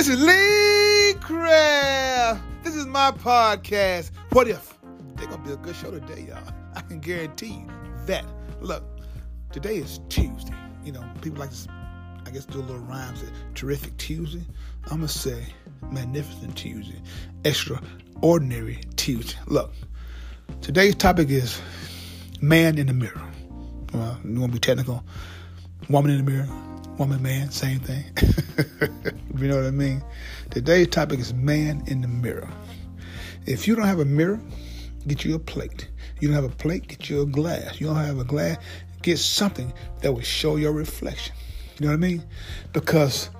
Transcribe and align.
This 0.00 0.08
is 0.08 0.22
Lee 0.22 1.12
Craft. 1.20 2.42
This 2.64 2.74
is 2.74 2.86
my 2.86 3.10
podcast. 3.10 4.12
What 4.30 4.48
if? 4.48 4.78
They're 5.14 5.26
gonna 5.26 5.44
be 5.44 5.52
a 5.52 5.58
good 5.58 5.76
show 5.76 5.90
today, 5.90 6.24
y'all. 6.26 6.54
I 6.74 6.80
can 6.80 7.00
guarantee 7.00 7.48
you 7.48 7.66
that. 8.06 8.24
Look, 8.62 8.82
today 9.52 9.76
is 9.76 10.00
Tuesday. 10.08 10.54
You 10.82 10.92
know, 10.92 11.04
people 11.20 11.40
like 11.40 11.50
to, 11.50 11.70
I 12.24 12.30
guess, 12.30 12.46
do 12.46 12.60
a 12.60 12.62
little 12.62 12.78
rhymes. 12.78 13.22
Terrific 13.54 13.94
Tuesday. 13.98 14.40
I'm 14.84 15.00
gonna 15.00 15.08
say 15.08 15.44
magnificent 15.90 16.56
Tuesday, 16.56 17.02
extraordinary 17.44 18.80
Tuesday. 18.96 19.38
Look, 19.48 19.70
today's 20.62 20.94
topic 20.94 21.28
is 21.28 21.60
man 22.40 22.78
in 22.78 22.86
the 22.86 22.94
mirror. 22.94 23.20
Well, 23.92 24.18
you 24.24 24.40
want 24.40 24.52
to 24.52 24.56
be 24.56 24.60
technical? 24.60 25.04
Woman 25.90 26.12
in 26.12 26.24
the 26.24 26.32
mirror, 26.32 26.48
woman, 26.96 27.20
man, 27.20 27.50
same 27.50 27.80
thing. 27.80 28.04
you 29.42 29.48
know 29.48 29.56
what 29.56 29.66
I 29.66 29.70
mean? 29.70 30.02
Today's 30.50 30.88
topic 30.88 31.20
is 31.20 31.32
man 31.34 31.82
in 31.86 32.00
the 32.00 32.08
mirror. 32.08 32.48
If 33.46 33.66
you 33.66 33.74
don't 33.74 33.86
have 33.86 34.00
a 34.00 34.04
mirror, 34.04 34.40
get 35.06 35.24
you 35.24 35.34
a 35.34 35.38
plate. 35.38 35.88
You 36.20 36.28
don't 36.28 36.34
have 36.34 36.44
a 36.44 36.54
plate, 36.54 36.88
get 36.88 37.08
you 37.08 37.22
a 37.22 37.26
glass. 37.26 37.80
You 37.80 37.86
don't 37.86 37.96
have 37.96 38.18
a 38.18 38.24
glass, 38.24 38.58
get 39.02 39.18
something 39.18 39.72
that 40.02 40.12
will 40.12 40.20
show 40.20 40.56
your 40.56 40.72
reflection. 40.72 41.34
You 41.78 41.86
know 41.86 41.92
what 41.92 42.04
I 42.04 42.08
mean? 42.08 42.24
Because 42.72 43.30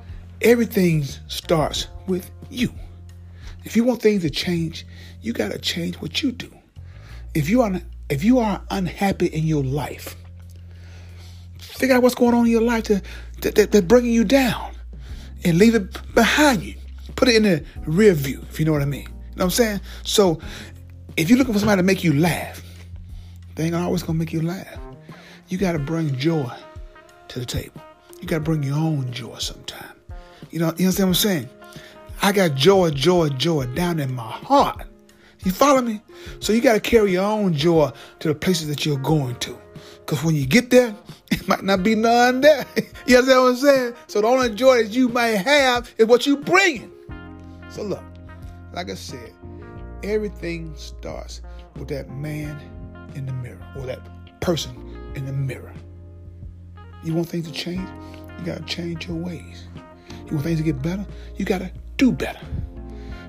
everything 0.40 1.04
starts 1.28 1.88
with 2.06 2.30
you. 2.48 2.72
If 3.64 3.76
you 3.76 3.84
want 3.84 4.00
things 4.00 4.22
to 4.22 4.30
change, 4.30 4.86
you 5.20 5.32
got 5.32 5.52
to 5.52 5.58
change 5.58 5.96
what 5.96 6.22
you 6.22 6.32
do. 6.32 6.50
If 7.34 7.50
you 7.50 7.62
are 7.62 7.80
if 8.08 8.24
you 8.24 8.40
are 8.40 8.62
unhappy 8.70 9.26
in 9.26 9.44
your 9.44 9.62
life, 9.62 10.16
figure 11.58 11.94
out 11.94 12.02
what's 12.02 12.14
going 12.14 12.34
on 12.34 12.46
in 12.46 12.50
your 12.50 12.62
life 12.62 12.84
to, 12.84 13.02
that, 13.42 13.54
that, 13.54 13.70
that's 13.70 13.86
bringing 13.86 14.12
you 14.12 14.24
down 14.24 14.72
and 15.44 15.58
leave 15.58 15.74
it 15.74 16.14
behind 16.14 16.62
you. 16.62 16.74
Put 17.16 17.28
it 17.28 17.36
in 17.36 17.42
the 17.42 17.64
rear 17.86 18.14
view, 18.14 18.44
if 18.48 18.58
you 18.58 18.66
know 18.66 18.72
what 18.72 18.82
I 18.82 18.86
mean. 18.86 19.02
You 19.02 19.08
know 19.08 19.12
what 19.36 19.44
I'm 19.44 19.50
saying? 19.50 19.80
So 20.04 20.40
if 21.16 21.28
you're 21.28 21.38
looking 21.38 21.54
for 21.54 21.60
somebody 21.60 21.80
to 21.80 21.84
make 21.84 22.04
you 22.04 22.14
laugh, 22.14 22.62
they 23.54 23.64
ain't 23.64 23.74
always 23.74 24.02
gonna 24.02 24.18
make 24.18 24.32
you 24.32 24.42
laugh. 24.42 24.78
You 25.48 25.58
gotta 25.58 25.78
bring 25.78 26.16
joy 26.16 26.50
to 27.28 27.38
the 27.38 27.46
table. 27.46 27.80
You 28.20 28.28
gotta 28.28 28.42
bring 28.42 28.62
your 28.62 28.76
own 28.76 29.10
joy 29.12 29.38
sometime. 29.38 29.96
You 30.50 30.60
know, 30.60 30.66
you 30.76 30.86
understand 30.86 31.08
what 31.08 31.08
I'm 31.08 31.14
saying? 31.14 31.48
I 32.22 32.32
got 32.32 32.54
joy, 32.54 32.90
joy, 32.90 33.30
joy 33.30 33.66
down 33.66 33.98
in 33.98 34.14
my 34.14 34.22
heart. 34.22 34.86
You 35.44 35.52
follow 35.52 35.80
me? 35.80 36.02
So 36.40 36.52
you 36.52 36.60
gotta 36.60 36.80
carry 36.80 37.12
your 37.12 37.24
own 37.24 37.54
joy 37.54 37.90
to 38.20 38.28
the 38.28 38.34
places 38.34 38.68
that 38.68 38.84
you're 38.84 38.98
going 38.98 39.36
to. 39.36 39.58
Because 40.00 40.22
when 40.22 40.34
you 40.34 40.46
get 40.46 40.70
there, 40.70 40.94
might 41.48 41.62
not 41.62 41.82
be 41.82 41.94
none 41.94 42.40
there. 42.40 42.66
you 43.06 43.18
understand 43.18 43.42
what 43.42 43.48
I'm 43.50 43.56
saying? 43.56 43.94
So 44.06 44.20
the 44.20 44.26
only 44.26 44.50
joy 44.50 44.82
that 44.82 44.90
you 44.90 45.08
might 45.08 45.36
have 45.36 45.92
is 45.98 46.06
what 46.06 46.26
you 46.26 46.36
bringing. 46.36 46.92
So 47.70 47.82
look, 47.82 48.02
like 48.72 48.90
I 48.90 48.94
said, 48.94 49.32
everything 50.02 50.74
starts 50.76 51.42
with 51.76 51.88
that 51.88 52.10
man 52.10 52.58
in 53.14 53.26
the 53.26 53.32
mirror 53.32 53.64
or 53.76 53.86
that 53.86 54.00
person 54.40 54.74
in 55.14 55.26
the 55.26 55.32
mirror. 55.32 55.72
You 57.02 57.14
want 57.14 57.28
things 57.28 57.46
to 57.46 57.52
change? 57.52 57.88
You 58.38 58.44
gotta 58.44 58.64
change 58.64 59.08
your 59.08 59.16
ways. 59.16 59.64
You 60.26 60.34
want 60.34 60.44
things 60.44 60.58
to 60.58 60.64
get 60.64 60.82
better? 60.82 61.06
You 61.36 61.44
gotta 61.44 61.70
do 61.96 62.12
better. 62.12 62.40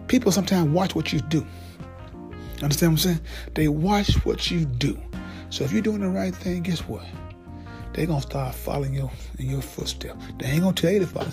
People 0.07 0.31
sometimes 0.31 0.69
watch 0.69 0.95
what 0.95 1.13
you 1.13 1.19
do. 1.19 1.45
Understand 2.61 2.93
what 2.93 2.95
I'm 2.95 2.97
saying? 2.97 3.19
They 3.53 3.67
watch 3.67 4.13
what 4.25 4.51
you 4.51 4.65
do. 4.65 4.99
So 5.49 5.63
if 5.63 5.71
you're 5.71 5.81
doing 5.81 6.01
the 6.01 6.09
right 6.09 6.35
thing, 6.35 6.63
guess 6.63 6.79
what? 6.81 7.03
They're 7.93 8.05
gonna 8.05 8.21
start 8.21 8.55
following 8.55 8.93
you 8.93 9.09
in 9.37 9.49
your 9.49 9.61
footsteps. 9.61 10.23
They 10.37 10.47
ain't 10.47 10.61
gonna 10.61 10.73
tell 10.73 10.91
you 10.91 10.99
to 10.99 11.07
follow 11.07 11.27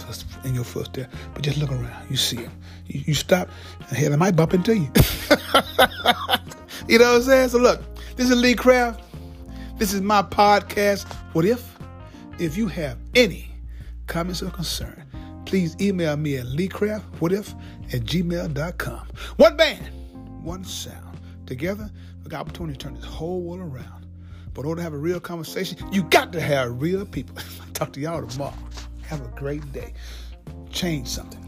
in 0.45 0.55
your 0.55 0.65
footsteps, 0.65 1.15
but 1.33 1.43
just 1.43 1.59
look 1.59 1.71
around. 1.71 2.11
You 2.11 2.17
see 2.17 2.37
them. 2.37 2.53
You, 2.87 3.03
you 3.07 3.15
stop, 3.15 3.49
and 3.89 3.97
hell, 3.97 4.11
they 4.11 4.17
might 4.17 4.35
bump 4.35 4.55
into 4.55 4.77
you. 4.77 4.91
you 6.89 6.99
know 6.99 7.13
what 7.13 7.17
I'm 7.17 7.23
saying? 7.23 7.49
So 7.51 7.59
look, 7.59 7.81
this 8.17 8.29
is 8.31 8.37
Lee 8.37 8.55
Craft. 8.55 9.03
This 9.79 9.93
is 9.93 10.01
my 10.01 10.23
podcast. 10.23 11.11
What 11.33 11.45
if? 11.45 11.79
If 12.41 12.57
you 12.57 12.67
have 12.69 12.99
any 13.15 13.51
comments 14.07 14.43
or 14.43 14.51
concern, 14.51 15.05
please 15.45 15.77
email 15.81 16.17
me 16.17 16.37
at 16.39 16.47
leecraftwhatif 16.47 17.55
at 17.93 18.01
gmail.com. 18.03 19.07
One 19.37 19.57
band, 19.57 19.89
one 20.45 20.65
sound. 20.65 21.21
Together, 21.47 21.91
we 22.23 22.31
got 22.31 22.41
opportunity 22.41 22.77
to 22.77 22.85
turn 22.85 22.95
this 22.95 23.05
whole 23.05 23.43
world 23.43 23.73
around. 23.73 24.08
But 24.59 24.65
in 24.65 24.71
order 24.71 24.81
to 24.81 24.83
have 24.83 24.93
a 24.93 24.99
real 24.99 25.21
conversation, 25.21 25.79
you 25.93 26.03
got 26.03 26.33
to 26.33 26.41
have 26.41 26.83
real 26.83 27.07
people. 27.07 27.37
Talk 27.75 27.93
to 27.93 28.01
y'all 28.01 28.27
tomorrow. 28.27 28.53
Have 29.03 29.25
a 29.25 29.29
great 29.37 29.73
day. 29.73 29.95
Change 30.73 31.07
something. 31.07 31.47